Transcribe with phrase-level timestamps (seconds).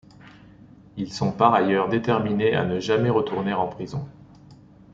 [0.97, 4.07] Ils sont par ailleurs déterminés à ne jamais retourner en prison...